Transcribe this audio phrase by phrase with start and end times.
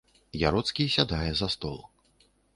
[0.43, 1.79] Яроцкі сядае за стол.